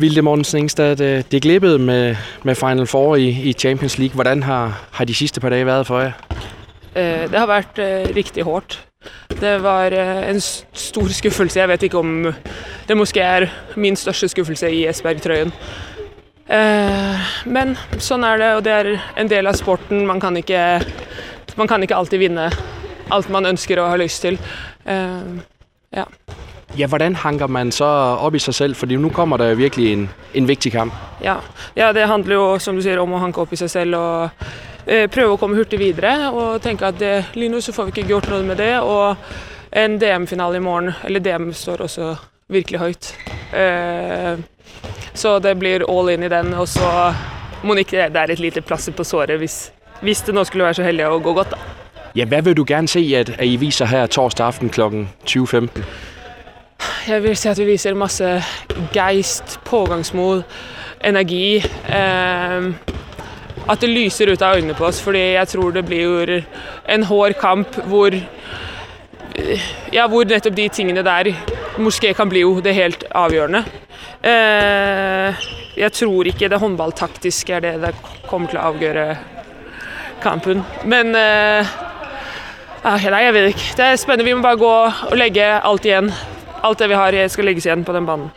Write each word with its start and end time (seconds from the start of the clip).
Vilde 0.00 0.22
Mortensen 0.22 0.58
Ingstad, 0.58 1.00
øh, 1.00 1.16
det, 1.16 1.32
det 1.32 1.42
glippede 1.42 1.78
med, 1.78 2.16
med 2.42 2.54
Final 2.54 2.86
Four 2.86 3.16
i, 3.16 3.28
i 3.28 3.52
Champions 3.52 3.98
League. 3.98 4.14
Hvordan 4.14 4.42
har, 4.42 4.88
har 4.92 5.04
de 5.04 5.14
sidste 5.14 5.40
par 5.40 5.48
dage 5.48 5.66
været 5.66 5.86
for 5.86 6.00
jer? 6.00 6.12
Eh, 6.94 7.30
det 7.30 7.38
har 7.38 7.46
vært 7.46 7.78
uh, 7.78 7.84
øh, 7.84 8.16
riktig 8.16 8.42
hårdt. 8.42 8.88
Det 9.40 9.62
var 9.62 9.90
uh, 9.90 10.30
en 10.30 10.40
stor 10.72 11.08
skuffelse. 11.08 11.60
Jeg 11.60 11.68
vet 11.68 11.82
ikke 11.82 11.98
om 11.98 12.34
det 12.88 12.96
måske 12.96 13.20
er 13.20 13.46
min 13.76 13.96
største 13.96 14.28
skuffelse 14.28 14.70
i 14.70 14.86
Esberg-trøyen. 14.86 15.52
Men 17.44 17.74
sånn 18.00 18.24
er 18.24 18.38
det, 18.40 18.46
og 18.56 18.62
det 18.64 18.72
er 18.72 18.86
en 19.20 19.28
del 19.28 19.46
av 19.46 19.58
sporten. 19.58 20.06
Man 20.06 20.20
kan 20.20 20.36
ikke, 20.36 20.80
man 21.60 21.68
kan 21.68 21.82
ikke 21.82 21.96
alltid 21.96 22.18
vinne 22.18 22.46
alt 23.12 23.28
man 23.28 23.46
ønsker 23.46 23.82
og 23.82 23.90
har 23.90 24.00
lyst 24.00 24.24
til. 24.24 24.38
Ja. 25.92 26.06
Ja, 26.78 26.86
hvordan 26.86 27.14
hanker 27.14 27.46
man 27.46 27.72
så 27.72 27.84
op 28.22 28.34
i 28.34 28.38
sig 28.38 28.54
selv? 28.54 28.76
Fordi 28.76 28.96
nu 28.96 29.08
kommer 29.08 29.36
der 29.36 29.54
virkelig 29.54 29.92
en, 29.92 30.10
en 30.34 30.48
vigtig 30.48 30.72
kamp. 30.72 30.92
Ja. 31.22 31.34
ja, 31.76 31.92
det 31.92 32.06
handler 32.06 32.34
jo, 32.34 32.58
som 32.58 32.76
du 32.76 32.82
sier, 32.82 33.00
om 33.02 33.12
å 33.12 33.18
hanke 33.18 33.40
opp 33.40 33.52
i 33.52 33.58
seg 33.58 33.70
selv 33.70 33.96
og 33.98 34.44
eh, 34.86 35.08
prøve 35.10 35.34
å 35.34 35.40
komme 35.40 35.58
hurtig 35.58 35.80
videre. 35.80 36.30
Og 36.30 36.62
tenke 36.62 36.86
at 36.86 37.00
det, 37.00 37.24
lige 37.34 37.50
nu 37.50 37.60
så 37.60 37.74
får 37.74 37.88
vi 37.88 37.96
ikke 37.96 38.12
gjort 38.12 38.28
noe 38.30 38.46
med 38.46 38.60
det. 38.62 38.76
Og 38.78 39.16
en 39.74 39.96
DM-finale 39.98 40.60
i 40.60 40.62
morgen, 40.62 40.92
eller 41.04 41.24
DM 41.24 41.50
står 41.52 41.82
også 41.88 42.12
virkelig 42.48 42.78
høyt. 42.78 43.10
Eh, 43.58 44.38
så 45.18 45.38
det 45.42 45.56
blir 45.58 45.82
all 45.88 46.12
in 46.14 46.22
i 46.22 46.30
den. 46.30 46.54
Og 46.54 46.68
så 46.68 46.92
må 47.66 47.74
det 47.74 47.90
er 47.98 48.30
et 48.30 48.38
lite 48.38 48.62
plaster 48.62 48.94
på 48.94 49.04
såret 49.04 49.38
hvis, 49.38 49.72
hvis 50.00 50.22
det 50.22 50.34
nå 50.34 50.44
skulle 50.46 50.68
være 50.68 50.78
så 50.78 50.86
heldig 50.86 51.10
å 51.10 51.18
gå 51.18 51.34
godt, 51.34 51.56
da. 51.56 51.58
Ja, 52.14 52.24
hvad 52.24 52.42
vil 52.42 52.54
du 52.56 52.64
gerne 52.66 52.88
se, 52.88 53.02
at, 53.16 53.34
at 53.34 53.46
I 53.46 53.56
viser 53.56 53.86
her 53.86 54.06
torsdag 54.06 54.46
aften 54.46 54.70
kl. 54.70 54.80
20.15? 55.26 55.82
Jeg 57.08 57.22
vil 57.24 57.36
se 57.40 57.48
at 57.48 57.56
vi 57.56 57.64
viser 57.70 57.94
masse 57.96 58.26
geist, 58.92 59.54
pågangsmod, 59.64 60.42
energi. 61.08 61.56
Eh, 61.88 62.66
at 63.68 63.80
det 63.80 63.88
lyser 63.88 64.28
ut 64.28 64.44
av 64.44 64.58
øynene 64.58 64.76
på 64.76 64.84
oss, 64.90 65.00
fordi 65.00 65.22
jeg 65.38 65.48
tror 65.48 65.72
det 65.72 65.86
blir 65.88 66.34
en 66.88 67.08
hård 67.08 67.38
kamp 67.40 67.80
hvor 67.88 68.12
ja, 69.92 70.04
hvor 70.04 70.28
nettopp 70.28 70.56
de 70.56 70.68
tingene 70.68 71.04
der 71.06 71.32
måske 71.80 72.12
kan 72.14 72.28
bli 72.28 72.44
jo 72.44 72.58
det 72.60 72.76
helt 72.76 73.04
avgjørende. 73.16 73.64
Eh, 74.20 75.44
jeg 75.80 75.92
tror 75.96 76.28
ikke 76.28 76.52
det 76.52 76.60
håndballtaktiske 76.60 77.56
er 77.56 77.64
det 77.64 77.76
det 77.88 77.94
kommer 78.28 78.52
til 78.52 78.60
å 78.60 78.70
avgjøre 78.72 79.10
kampen. 80.20 80.64
Men 80.84 81.16
eh, 81.16 81.76
ah, 82.84 82.98
Nei, 83.00 83.28
jeg 83.30 83.36
vet 83.38 83.54
ikke. 83.54 83.76
Det 83.78 83.92
er 83.92 84.02
spennende. 84.02 84.28
Vi 84.28 84.34
må 84.36 84.44
bare 84.44 84.60
gå 84.60 84.74
og 85.12 85.16
legge 85.16 85.54
alt 85.56 85.88
igjen. 85.88 86.12
Alt 86.68 86.78
det 86.78 86.88
vi 86.88 86.94
har, 86.94 87.28
skal 87.28 87.44
legges 87.44 87.66
igjen 87.66 87.84
på 87.84 87.92
den 87.92 88.06
banen. 88.06 88.30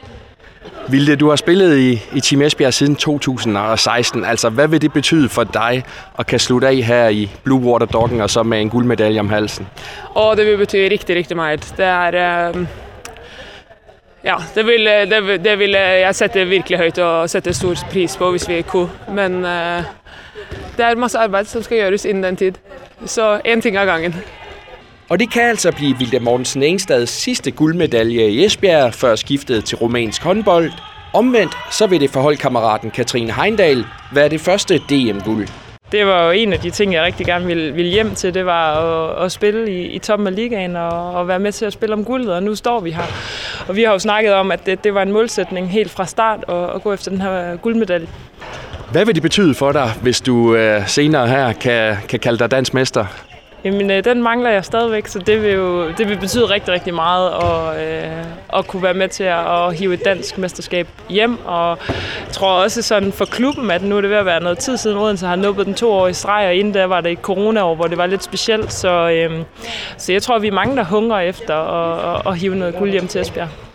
Vilde, 0.87 1.15
du 1.15 1.29
har 1.29 1.35
spillet 1.35 1.77
i, 1.77 2.01
i 2.15 2.19
Team 2.19 2.41
Esbjerg 2.41 2.73
siden 2.73 2.95
2016. 2.95 4.25
Altså, 4.25 4.49
hvad 4.49 4.67
vil 4.67 4.81
det 4.81 4.93
betyde 4.93 5.29
for 5.29 5.43
dig 5.43 5.83
at 6.19 6.27
kan 6.27 6.39
slutte 6.39 6.67
af 6.67 6.75
her 6.75 7.07
i 7.07 7.29
Blue 7.43 7.61
Water 7.61 7.85
Doggen 7.85 8.21
og 8.21 8.29
så 8.29 8.43
med 8.43 8.61
en 8.61 8.69
guldmedalje 8.69 9.19
om 9.19 9.29
halsen? 9.29 9.67
Og 10.15 10.37
det 10.37 10.45
vil 10.45 10.57
bety 10.57 10.75
rigtig, 10.75 11.15
rigtig 11.15 11.35
meget. 11.35 11.73
Det 11.77 11.85
er... 11.85 12.49
Øh, 12.49 12.65
ja, 14.23 14.35
det 14.55 14.65
vil, 14.65 14.85
det, 14.85 15.45
det 15.45 15.59
vil 15.59 15.71
jeg 15.71 16.15
sette 16.15 16.45
virkelig 16.45 16.77
højt 16.77 16.99
og 16.99 17.29
sette 17.29 17.53
stor 17.53 17.75
pris 17.91 18.17
på, 18.17 18.31
hvis 18.31 18.49
vi 18.49 18.61
kunne. 18.61 18.89
Men 19.09 19.45
øh, 19.45 19.83
det 20.77 20.85
er 20.85 20.95
masse 20.95 21.17
arbejde, 21.17 21.47
som 21.47 21.63
skal 21.63 21.77
gjøres 21.77 22.05
inden 22.05 22.23
den 22.23 22.35
tid. 22.35 22.53
Så 23.05 23.41
en 23.45 23.61
ting 23.61 23.77
ad 23.77 23.85
gangen. 23.85 24.15
Og 25.11 25.19
det 25.19 25.31
kan 25.31 25.41
altså 25.41 25.71
blive 25.71 25.97
Vilde 25.97 26.19
Mortensen 26.19 26.63
Engstads 26.63 27.09
sidste 27.09 27.51
guldmedalje 27.51 28.29
i 28.29 28.45
Esbjerg, 28.45 28.93
før 28.93 29.15
skiftet 29.15 29.65
til 29.65 29.77
romansk 29.77 30.23
håndbold. 30.23 30.71
Omvendt, 31.13 31.57
så 31.71 31.87
vil 31.87 32.01
det 32.01 32.09
for 32.09 32.21
holdkammeraten 32.21 32.91
Katrine 32.91 33.33
Heindal 33.33 33.85
være 34.13 34.29
det 34.29 34.41
første 34.41 34.77
DM-guld. 34.77 35.47
Det 35.91 36.05
var 36.05 36.25
jo 36.25 36.31
en 36.31 36.53
af 36.53 36.59
de 36.59 36.69
ting, 36.69 36.93
jeg 36.93 37.03
rigtig 37.03 37.25
gerne 37.25 37.45
ville, 37.45 37.73
ville 37.73 37.91
hjem 37.91 38.15
til, 38.15 38.33
det 38.33 38.45
var 38.45 38.75
at, 38.75 39.25
at 39.25 39.31
spille 39.31 39.71
i, 39.71 39.87
i 39.87 39.99
toppen 39.99 40.27
af 40.27 40.35
ligaen 40.35 40.75
og, 40.75 41.13
og 41.13 41.27
være 41.27 41.39
med 41.39 41.51
til 41.51 41.65
at 41.65 41.73
spille 41.73 41.93
om 41.95 42.05
guldet, 42.05 42.33
og 42.33 42.43
nu 42.43 42.55
står 42.55 42.79
vi 42.79 42.91
her. 42.91 43.05
Og 43.67 43.75
vi 43.75 43.83
har 43.83 43.91
jo 43.91 43.99
snakket 43.99 44.33
om, 44.33 44.51
at 44.51 44.65
det, 44.65 44.83
det 44.83 44.93
var 44.93 45.01
en 45.01 45.11
målsætning 45.11 45.69
helt 45.69 45.91
fra 45.91 46.05
start 46.05 46.43
at, 46.47 46.75
at 46.75 46.83
gå 46.83 46.93
efter 46.93 47.11
den 47.11 47.21
her 47.21 47.55
guldmedalje. 47.55 48.07
Hvad 48.91 49.05
vil 49.05 49.15
det 49.15 49.23
betyde 49.23 49.53
for 49.53 49.71
dig, 49.71 49.91
hvis 50.01 50.21
du 50.21 50.55
øh, 50.55 50.87
senere 50.87 51.27
her 51.27 51.53
kan, 51.53 51.97
kan 52.09 52.19
kalde 52.19 52.39
dig 52.39 52.51
dansk 52.51 52.73
mester? 52.73 53.05
Jamen, 53.63 53.91
øh, 53.91 54.03
den 54.03 54.23
mangler 54.23 54.49
jeg 54.49 54.65
stadigvæk, 54.65 55.07
så 55.07 55.19
det 55.19 55.43
vil 55.43 55.51
jo 55.51 55.91
det 55.91 56.09
vil 56.09 56.17
betyde 56.17 56.45
rigtig, 56.45 56.73
rigtig 56.73 56.93
meget 56.93 57.29
at, 57.29 57.87
øh, 57.87 58.25
at 58.53 58.67
kunne 58.67 58.83
være 58.83 58.93
med 58.93 59.09
til 59.09 59.23
at, 59.23 59.67
at 59.67 59.75
hive 59.75 59.93
et 59.93 60.05
dansk 60.05 60.37
mesterskab 60.37 60.87
hjem. 61.09 61.45
Og 61.45 61.77
jeg 62.19 62.31
tror 62.31 62.49
også 62.63 62.81
sådan 62.81 63.11
for 63.11 63.25
klubben, 63.25 63.71
at 63.71 63.83
nu 63.83 63.97
er 63.97 64.01
det 64.01 64.09
ved 64.09 64.17
at 64.17 64.25
være 64.25 64.43
noget 64.43 64.57
tid 64.57 64.77
siden 64.77 64.97
Odense 64.97 65.27
har 65.27 65.35
nubbet 65.35 65.65
den 65.65 65.73
to 65.73 65.91
år 65.91 66.07
i 66.07 66.13
streg, 66.13 66.47
og 66.47 66.55
inden 66.55 66.73
der 66.73 66.85
var 66.85 67.01
det 67.01 67.11
et 67.11 67.19
coronaår, 67.21 67.75
hvor 67.75 67.87
det 67.87 67.97
var 67.97 68.05
lidt 68.05 68.23
specielt. 68.23 68.73
Så, 68.73 69.09
øh, 69.09 69.43
så 69.97 70.11
jeg 70.13 70.21
tror, 70.21 70.39
vi 70.39 70.47
er 70.47 70.51
mange, 70.51 70.75
der 70.75 70.83
hungrer 70.83 71.19
efter 71.19 71.55
at, 71.55 72.15
at, 72.15 72.31
at 72.31 72.37
hive 72.37 72.55
noget 72.55 72.75
guld 72.75 72.91
hjem 72.91 73.07
til 73.07 73.21
Esbjerg. 73.21 73.70